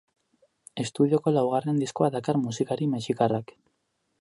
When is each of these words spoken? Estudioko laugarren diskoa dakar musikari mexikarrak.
Estudioko 0.83 1.33
laugarren 1.35 1.79
diskoa 1.83 2.09
dakar 2.17 2.41
musikari 2.47 2.89
mexikarrak. 2.95 3.55